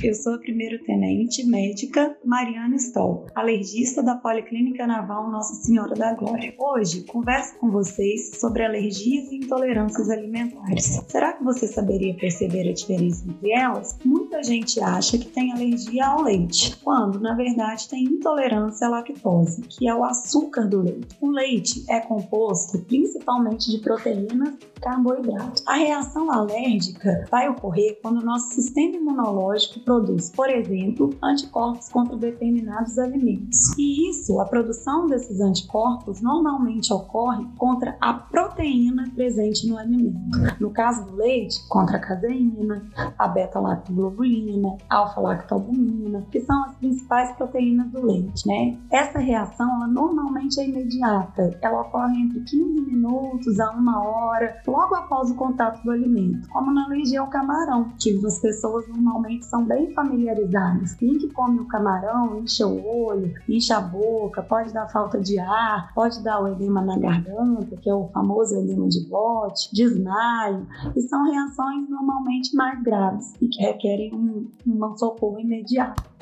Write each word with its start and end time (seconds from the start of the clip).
Eu 0.00 0.14
sou 0.14 0.34
a 0.34 0.38
primeiro-tenente 0.38 1.44
médica 1.44 2.16
Mariana 2.24 2.76
Stoll, 2.76 3.26
alergista 3.34 4.00
da 4.00 4.14
Policlínica 4.14 4.86
Naval 4.86 5.28
Nossa 5.28 5.54
Senhora 5.54 5.92
da 5.92 6.14
Glória. 6.14 6.54
Hoje, 6.56 7.02
converso 7.02 7.58
com 7.58 7.68
vocês 7.68 8.30
sobre 8.38 8.64
alergias 8.64 9.32
e 9.32 9.38
intolerâncias 9.38 10.08
alimentares. 10.08 11.02
Será 11.08 11.32
que 11.32 11.42
você 11.42 11.66
saberia 11.66 12.14
perceber 12.14 12.68
a 12.68 12.72
diferença 12.72 13.24
entre 13.28 13.50
elas? 13.50 13.98
Muita 14.04 14.40
gente 14.44 14.80
acha 14.80 15.18
que 15.18 15.26
tem 15.26 15.52
alergia 15.52 16.06
ao 16.06 16.22
leite, 16.22 16.76
quando 16.76 17.18
na 17.18 17.34
verdade 17.34 17.88
tem 17.88 18.04
intolerância 18.04 18.86
à 18.86 18.90
lactose, 18.90 19.62
que 19.62 19.88
é 19.88 19.94
o 19.94 20.04
açúcar 20.04 20.68
do 20.68 20.80
leite. 20.80 21.16
O 21.20 21.28
leite 21.28 21.84
é 21.88 21.98
composto 21.98 22.78
principalmente 22.84 23.68
de 23.72 23.78
proteínas 23.78 24.54
e 24.76 24.80
carboidratos. 24.80 25.64
A 25.66 25.74
reação 25.74 26.30
alérgica 26.30 27.26
vai 27.28 27.48
ocorrer 27.48 27.98
quando 28.00 28.20
o 28.20 28.24
nosso 28.24 28.54
sistema 28.54 28.94
imunológico 28.94 29.87
produz, 29.88 30.28
por 30.28 30.50
exemplo, 30.50 31.14
anticorpos 31.22 31.88
contra 31.88 32.14
determinados 32.14 32.98
alimentos. 32.98 33.72
E 33.78 34.10
isso, 34.10 34.38
a 34.38 34.44
produção 34.44 35.06
desses 35.06 35.40
anticorpos, 35.40 36.20
normalmente 36.20 36.92
ocorre 36.92 37.46
contra 37.56 37.96
a 37.98 38.12
proteína 38.12 39.10
presente 39.14 39.66
no 39.66 39.78
alimento. 39.78 40.18
No 40.60 40.70
caso 40.70 41.06
do 41.06 41.16
leite, 41.16 41.66
contra 41.70 41.96
a 41.96 42.00
caseína, 42.00 42.84
a 43.18 43.28
beta-lactoglobulina, 43.28 44.76
alfa-lactalbumina, 44.90 46.26
que 46.30 46.42
são 46.42 46.64
as 46.64 46.74
principais 46.76 47.34
proteínas 47.36 47.90
do 47.90 48.04
leite, 48.04 48.46
né? 48.46 48.76
Essa 48.90 49.18
reação, 49.18 49.74
ela 49.76 49.86
normalmente 49.86 50.60
é 50.60 50.68
imediata. 50.68 51.58
Ela 51.62 51.80
ocorre 51.80 52.20
entre 52.20 52.40
15 52.40 52.82
minutos 52.82 53.58
a 53.58 53.70
uma 53.70 54.06
hora, 54.06 54.60
logo 54.66 54.94
após 54.94 55.30
o 55.30 55.34
contato 55.34 55.82
do 55.82 55.90
alimento, 55.90 56.46
como 56.50 56.70
na 56.74 56.84
alergia 56.84 57.22
ao 57.22 57.28
camarão, 57.28 57.90
que 57.98 58.14
as 58.26 58.38
pessoas 58.38 58.86
normalmente 58.88 59.46
são 59.46 59.64
bem 59.64 59.77
familiarizadas. 59.88 60.94
Quem 60.94 61.18
que 61.18 61.28
come 61.28 61.60
o 61.60 61.66
camarão, 61.66 62.38
enche 62.38 62.64
o 62.64 62.86
olho, 62.86 63.32
enche 63.48 63.72
a 63.72 63.80
boca, 63.80 64.42
pode 64.42 64.72
dar 64.72 64.88
falta 64.88 65.20
de 65.20 65.38
ar, 65.38 65.92
pode 65.94 66.22
dar 66.22 66.42
o 66.42 66.48
edema 66.48 66.82
na 66.82 66.98
garganta, 66.98 67.76
que 67.76 67.88
é 67.88 67.94
o 67.94 68.08
famoso 68.08 68.56
edema 68.56 68.88
de 68.88 69.08
bote, 69.08 69.72
desmaio, 69.72 70.66
e 70.94 71.00
são 71.02 71.24
reações 71.24 71.88
normalmente 71.88 72.54
mais 72.54 72.82
graves 72.82 73.34
e 73.40 73.48
que 73.48 73.62
requerem 73.62 74.14
um, 74.14 74.50
um 74.66 74.96
socorro 74.96 75.38
imediato. 75.38 76.17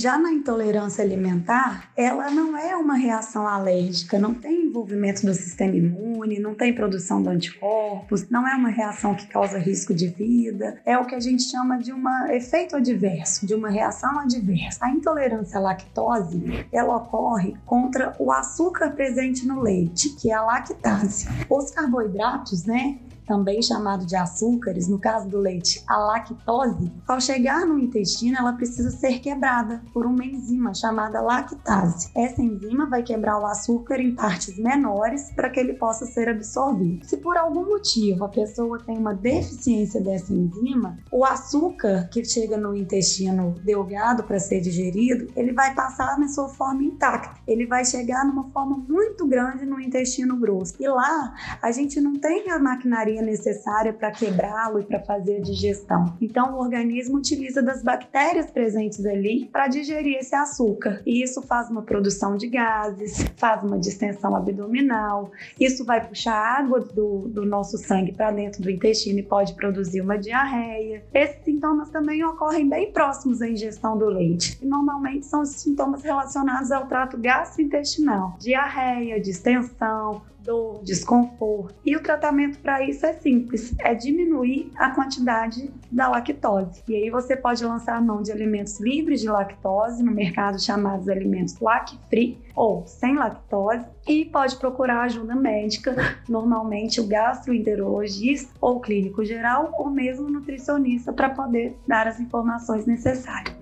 Já 0.00 0.16
na 0.16 0.32
intolerância 0.32 1.04
alimentar, 1.04 1.90
ela 1.94 2.30
não 2.30 2.56
é 2.56 2.74
uma 2.74 2.94
reação 2.94 3.46
alérgica, 3.46 4.18
não 4.18 4.32
tem 4.32 4.64
envolvimento 4.64 5.26
do 5.26 5.34
sistema 5.34 5.76
imune, 5.76 6.38
não 6.38 6.54
tem 6.54 6.74
produção 6.74 7.22
de 7.22 7.28
anticorpos, 7.28 8.26
não 8.30 8.48
é 8.48 8.54
uma 8.54 8.70
reação 8.70 9.14
que 9.14 9.26
causa 9.26 9.58
risco 9.58 9.92
de 9.92 10.08
vida, 10.08 10.80
é 10.86 10.96
o 10.96 11.04
que 11.04 11.14
a 11.14 11.20
gente 11.20 11.42
chama 11.42 11.76
de 11.76 11.92
um 11.92 12.02
efeito 12.30 12.76
adverso, 12.76 13.46
de 13.46 13.52
uma 13.52 13.68
reação 13.68 14.18
adversa. 14.18 14.86
A 14.86 14.90
intolerância 14.90 15.58
à 15.58 15.60
lactose, 15.60 16.66
ela 16.72 16.96
ocorre 16.96 17.54
contra 17.66 18.16
o 18.18 18.32
açúcar 18.32 18.92
presente 18.92 19.46
no 19.46 19.60
leite, 19.60 20.16
que 20.16 20.30
é 20.30 20.34
a 20.34 20.40
lactase. 20.40 21.28
Os 21.46 21.70
carboidratos, 21.70 22.64
né, 22.64 22.96
também 23.30 23.62
chamado 23.62 24.04
de 24.04 24.16
açúcares, 24.16 24.88
no 24.88 24.98
caso 24.98 25.28
do 25.28 25.38
leite, 25.38 25.84
a 25.86 25.96
lactose, 25.98 26.90
ao 27.06 27.20
chegar 27.20 27.64
no 27.64 27.78
intestino, 27.78 28.36
ela 28.36 28.54
precisa 28.54 28.90
ser 28.90 29.20
quebrada 29.20 29.80
por 29.94 30.04
uma 30.04 30.24
enzima 30.24 30.74
chamada 30.74 31.20
lactase. 31.20 32.10
Essa 32.12 32.42
enzima 32.42 32.90
vai 32.90 33.04
quebrar 33.04 33.38
o 33.38 33.46
açúcar 33.46 34.00
em 34.00 34.16
partes 34.16 34.58
menores 34.58 35.30
para 35.36 35.48
que 35.48 35.60
ele 35.60 35.74
possa 35.74 36.06
ser 36.06 36.28
absorvido. 36.28 37.06
Se 37.06 37.18
por 37.18 37.36
algum 37.36 37.66
motivo 37.66 38.24
a 38.24 38.28
pessoa 38.28 38.80
tem 38.80 38.98
uma 38.98 39.14
deficiência 39.14 40.00
dessa 40.00 40.32
enzima, 40.32 40.98
o 41.12 41.24
açúcar 41.24 42.08
que 42.10 42.24
chega 42.24 42.56
no 42.56 42.74
intestino 42.74 43.54
delgado 43.62 44.24
para 44.24 44.40
ser 44.40 44.60
digerido, 44.60 45.28
ele 45.36 45.52
vai 45.52 45.72
passar 45.72 46.18
na 46.18 46.26
sua 46.26 46.48
forma 46.48 46.82
intacta. 46.82 47.38
Ele 47.46 47.64
vai 47.64 47.84
chegar 47.84 48.24
numa 48.24 48.50
forma 48.50 48.76
muito 48.88 49.24
grande 49.24 49.64
no 49.64 49.80
intestino 49.80 50.36
grosso. 50.36 50.74
E 50.80 50.88
lá 50.88 51.32
a 51.62 51.70
gente 51.70 52.00
não 52.00 52.16
tem 52.16 52.50
a 52.50 52.58
maquinaria 52.58 53.19
necessária 53.20 53.92
para 53.92 54.10
quebrá-lo 54.10 54.80
e 54.80 54.84
para 54.84 55.00
fazer 55.00 55.36
a 55.36 55.40
digestão. 55.40 56.16
Então, 56.20 56.54
o 56.54 56.60
organismo 56.60 57.18
utiliza 57.18 57.62
das 57.62 57.82
bactérias 57.82 58.50
presentes 58.50 59.04
ali 59.04 59.46
para 59.46 59.68
digerir 59.68 60.18
esse 60.18 60.34
açúcar. 60.34 61.02
E 61.04 61.22
isso 61.22 61.42
faz 61.42 61.70
uma 61.70 61.82
produção 61.82 62.36
de 62.36 62.48
gases, 62.48 63.24
faz 63.36 63.62
uma 63.62 63.78
distensão 63.78 64.34
abdominal, 64.34 65.30
isso 65.58 65.84
vai 65.84 66.06
puxar 66.06 66.34
água 66.34 66.80
do, 66.80 67.28
do 67.28 67.44
nosso 67.44 67.78
sangue 67.78 68.12
para 68.12 68.30
dentro 68.30 68.62
do 68.62 68.70
intestino 68.70 69.18
e 69.18 69.22
pode 69.22 69.54
produzir 69.54 70.00
uma 70.00 70.18
diarreia. 70.18 71.04
Esses 71.12 71.44
sintomas 71.44 71.90
também 71.90 72.24
ocorrem 72.24 72.68
bem 72.68 72.92
próximos 72.92 73.42
à 73.42 73.48
ingestão 73.48 73.96
do 73.96 74.06
leite. 74.06 74.58
E 74.62 74.66
normalmente 74.66 75.26
são 75.26 75.42
os 75.42 75.50
sintomas 75.50 76.02
relacionados 76.02 76.70
ao 76.70 76.86
trato 76.86 77.16
gastrointestinal: 77.18 78.36
diarreia, 78.38 79.20
distensão, 79.20 80.22
dor, 80.44 80.82
desconforto. 80.82 81.74
E 81.84 81.96
o 81.96 82.02
tratamento 82.02 82.58
para 82.58 82.82
isso 82.82 83.04
é 83.06 83.12
simples, 83.12 83.74
é 83.78 83.94
diminuir 83.94 84.70
a 84.76 84.90
quantidade 84.90 85.70
da 85.90 86.08
lactose. 86.08 86.82
E 86.88 86.94
aí 86.94 87.10
você 87.10 87.36
pode 87.36 87.64
lançar 87.64 88.00
mão 88.02 88.22
de 88.22 88.32
alimentos 88.32 88.80
livres 88.80 89.20
de 89.20 89.28
lactose 89.28 90.02
no 90.02 90.12
mercado 90.12 90.60
chamados 90.60 91.08
alimentos 91.08 91.58
lac-free 91.60 92.38
ou 92.54 92.86
sem 92.86 93.14
lactose 93.14 93.84
e 94.06 94.24
pode 94.24 94.56
procurar 94.56 95.02
ajuda 95.02 95.34
médica, 95.34 95.94
normalmente 96.28 97.00
o 97.00 97.06
gastroenterologista 97.06 98.52
ou 98.60 98.80
clínico 98.80 99.24
geral 99.24 99.74
ou 99.78 99.90
mesmo 99.90 100.28
nutricionista 100.28 101.12
para 101.12 101.30
poder 101.30 101.76
dar 101.86 102.06
as 102.06 102.20
informações 102.20 102.86
necessárias. 102.86 103.59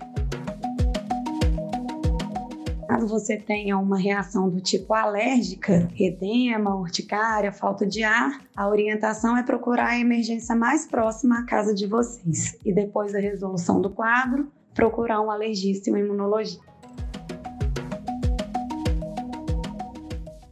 Caso 2.89 3.05
você 3.05 3.37
tenha 3.37 3.77
uma 3.77 3.99
reação 3.99 4.49
do 4.49 4.59
tipo 4.59 4.95
alérgica, 4.95 5.87
edema, 5.95 6.75
urticária, 6.75 7.51
falta 7.51 7.85
de 7.85 8.01
ar, 8.01 8.41
a 8.55 8.67
orientação 8.67 9.37
é 9.37 9.43
procurar 9.43 9.89
a 9.89 9.99
emergência 9.99 10.55
mais 10.55 10.87
próxima 10.87 11.37
à 11.37 11.45
casa 11.45 11.71
de 11.71 11.85
vocês 11.85 12.57
e 12.65 12.73
depois 12.73 13.13
da 13.13 13.19
resolução 13.19 13.79
do 13.79 13.91
quadro, 13.91 14.51
procurar 14.73 15.21
um 15.21 15.29
alergista 15.29 15.91
e 15.91 15.93
um 15.93 15.97
imunologista. 15.97 16.63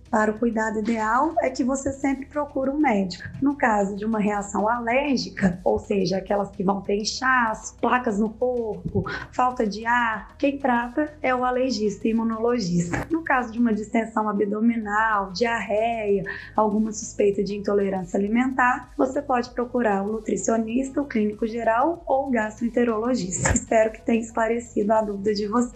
Para 0.10 0.32
o 0.32 0.40
cuidado 0.40 0.80
ideal 0.80 1.36
é 1.42 1.50
que 1.50 1.64
você 1.64 1.92
sempre 1.92 2.26
procure 2.28 2.70
um 2.70 2.78
médico. 2.78 3.28
No 3.42 3.56
caso 3.56 3.96
de 3.96 4.06
uma 4.06 4.20
reação 4.20 4.68
alérgica, 4.68 5.60
ou 5.64 5.78
seja, 5.80 6.18
aquelas 6.18 6.50
que 6.52 6.64
vão 6.64 6.82
ter 6.82 6.96
inchaço, 6.96 7.76
placas 7.76 8.18
no 8.18 8.30
corpo, 8.30 9.04
falta 9.32 9.68
de 9.68 9.86
ar, 9.86 10.36
quem 10.38 10.58
trata 10.58 11.14
é 11.22 11.36
o 11.36 11.44
alergista 11.44 12.08
imunologista. 12.08 13.06
No 13.12 13.22
caso 13.22 13.52
de 13.52 13.60
uma 13.60 13.74
distensão 13.74 14.30
abdominal, 14.30 15.32
diarreia, 15.34 16.24
alguma 16.56 16.92
suspeita 16.92 17.44
de 17.44 17.56
intolerância 17.56 18.18
alimentar, 18.18 18.92
você 18.98 19.22
pode 19.22 19.50
procurar 19.50 20.04
o 20.04 20.12
nutricionista, 20.14 21.02
o 21.02 21.06
clínico 21.06 21.46
geral 21.46 22.02
ou 22.06 22.28
o 22.28 22.32
gastroenterologista. 22.32 23.52
Espero 23.52 23.92
que 23.92 24.02
tenha 24.02 24.22
esclarecido 24.22 24.94
a 24.94 25.02
dúvida 25.02 25.34
de 25.34 25.48
você. 25.48 25.76